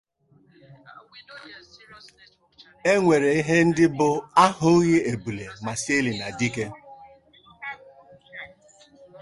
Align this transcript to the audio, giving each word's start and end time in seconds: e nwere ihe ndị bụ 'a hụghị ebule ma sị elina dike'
e 2.91 2.93
nwere 3.01 3.29
ihe 3.39 3.55
ndị 3.67 3.85
bụ 3.97 4.07
'a 4.35 4.45
hụghị 4.59 4.97
ebule 5.11 5.45
ma 5.63 5.71
sị 5.81 5.91
elina 5.99 6.27
dike' 6.39 6.65